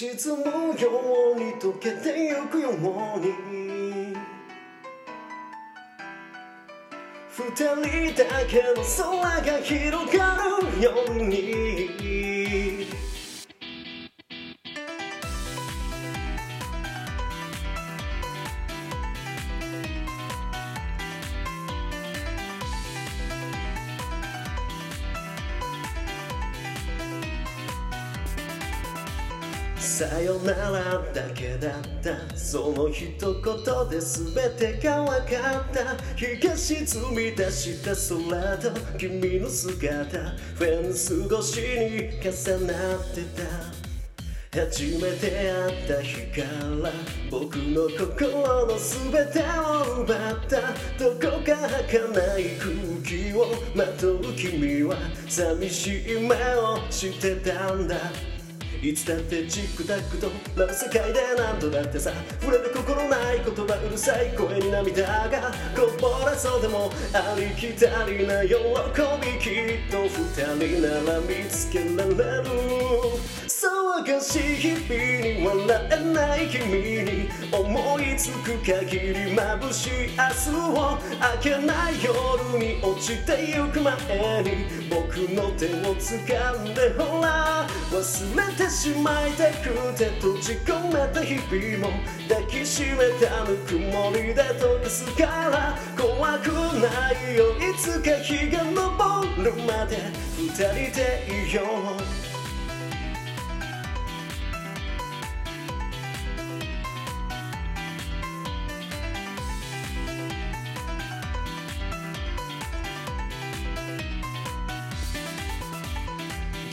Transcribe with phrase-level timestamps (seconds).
[0.00, 0.44] 沈む
[0.80, 2.74] ように溶けてゆくよう
[3.18, 4.14] に。
[7.28, 7.50] 二
[8.12, 10.36] 人だけの空が広が
[10.76, 11.87] るように。
[29.80, 32.36] さよならだけだった。
[32.36, 35.96] その一言で全てが分かった。
[36.16, 40.18] 日が沈み出した空と君の姿。
[40.56, 43.88] フェンス越しに重なってた。
[44.50, 46.42] 初めて会った日か
[46.82, 46.90] ら
[47.30, 50.72] 僕の心の全てを奪った。
[50.98, 51.54] どこか
[51.86, 52.72] 儚い空
[53.04, 54.96] 気をまとう君は。
[55.28, 57.96] 寂しい目をしてたんだ。
[58.80, 70.10] いつだってチックタックとラブ世界で何度だってさ触れる心ない言葉うるさい声に涙がこぼれそうでもありきたりな喜びきっと二
[70.68, 73.38] 人なら見つけられる。
[73.58, 74.94] 騒がしい日々
[75.24, 76.64] に笑えない君
[77.02, 77.87] に思う
[78.18, 80.98] つく限り眩しい明日を
[81.36, 91.94] 明けない夜に落ちてゆく前に僕の手を掴んでほら忘れてしまいたくて閉じ込めた日々も
[92.28, 99.96] 抱きしめたぬくもりで溶かすから怖くないよいつか日が昇るまで
[100.36, 101.62] 二人でいよ
[102.24, 102.27] う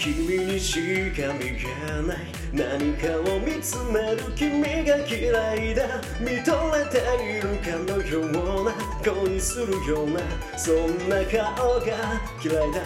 [0.06, 2.18] 君にしか見えない。
[2.54, 6.00] 何かを見つめる君が嫌いだ。
[6.20, 8.72] 見とれているかのような
[9.04, 10.20] 恋するような。
[10.56, 11.88] そんな顔が
[12.44, 12.82] 嫌いだ。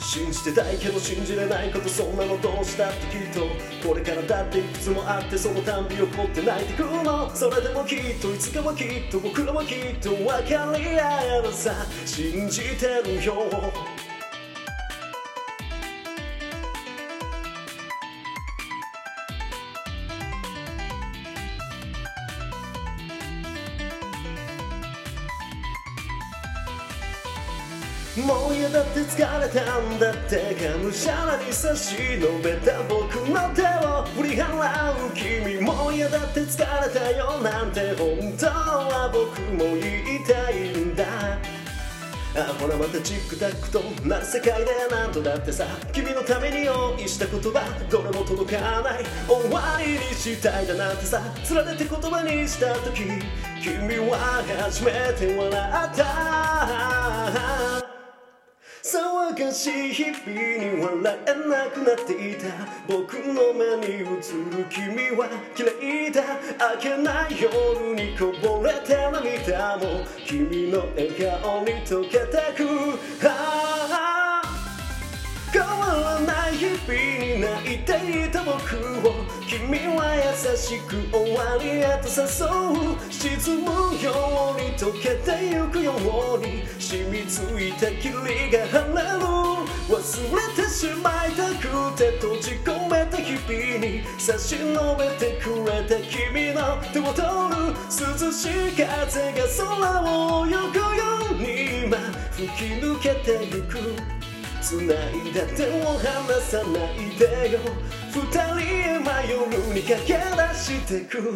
[0.00, 3.46] 信じてたいけど信じれないことそんなのどうしたってきっと。
[3.86, 7.30] これからだっていくつもあってそのたんび怒って泣いてくの。
[7.34, 10.42] それでもきっといつかはきっと僕らはきっと分か
[10.78, 11.74] り合えるさ。
[12.06, 13.34] 信じてるよ。
[28.16, 41.04] もう嫌だって疲れたんだってがむしゃらに差し伸べた僕の手を振り払う君もう嫌だって疲れたよなんて本当は僕も言いたいんだ。
[42.36, 45.66] あほらまたチックタックとなる世界で何度だってさ。
[45.92, 49.04] 君のために用意した言葉どれも届かない。
[49.28, 51.20] 終わりにしたいだなんてさ。
[51.52, 53.02] 連れて言葉にした時
[53.60, 57.83] 君は初めて笑った。
[59.32, 62.46] 騒がしい日々に笑えなくなっていた。
[62.86, 66.22] 僕の目に映る君は嫌いだ。
[66.74, 71.08] 明けない夜にこぼれた涙も君の笑
[71.42, 74.03] 顔に溶けてく。
[75.94, 76.94] わない日々
[77.24, 78.54] に泣いていた僕
[79.08, 82.22] を君は優しく終わりへと誘
[82.84, 83.70] う沈む
[84.02, 85.92] ように溶けてゆくよ
[86.36, 86.64] うに。
[86.78, 88.12] 染みついた霧
[88.50, 89.44] が晴れる。
[89.88, 97.22] 忘れてしまいたくて閉じ込めた日々に差し伸べてくれた君の手を取
[97.54, 100.62] る涼しい風が空を泳ぐよ
[101.30, 101.98] うに今
[102.32, 104.23] 吹き抜けてゆく。
[104.64, 104.88] 繋い
[105.34, 107.58] だ手を離さないでよ。
[108.10, 110.18] 二人へ迷うに駆け出
[110.54, 111.34] してく。